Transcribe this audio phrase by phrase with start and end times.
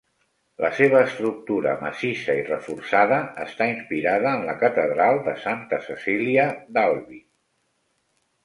[0.65, 7.23] La seva estructura massissa i reforçada està inspirada en la catedral de Santa Cecília d'Albi.